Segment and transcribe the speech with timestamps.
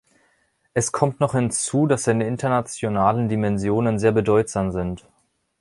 [0.73, 5.05] Es kommt noch hinzu, dass seine internationalen Dimensionen sehr bedeutsam sind.